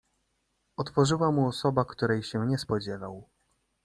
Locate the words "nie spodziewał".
2.47-3.25